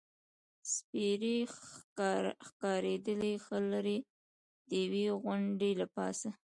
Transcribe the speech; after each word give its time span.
سپېرې 0.71 1.37
ښکارېدلې، 2.45 3.33
ښه 3.45 3.57
لرې، 3.71 3.97
د 4.69 4.69
یوې 4.83 5.05
غونډۍ 5.21 5.71
له 5.81 5.87
پاسه. 5.95 6.29